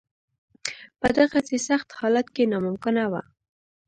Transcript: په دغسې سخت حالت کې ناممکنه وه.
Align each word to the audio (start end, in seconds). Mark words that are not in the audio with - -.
په 0.99 1.07
دغسې 1.19 1.57
سخت 1.67 1.89
حالت 1.99 2.27
کې 2.35 2.43
ناممکنه 2.53 3.03
وه. 3.11 3.21